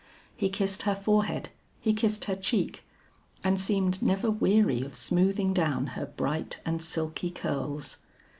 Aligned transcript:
He 0.35 0.49
kissed 0.49 0.81
her 0.81 0.95
forehead, 0.95 1.49
he 1.79 1.93
kissed 1.93 2.25
her 2.25 2.33
cheek, 2.35 2.83
and 3.43 3.61
seemed 3.61 4.01
never 4.01 4.31
weary 4.31 4.81
of 4.81 4.95
smoothing 4.95 5.53
down 5.53 5.85
her 5.93 6.07
bright 6.07 6.59
and 6.65 6.81
silky 6.81 7.29
curls. 7.29 7.97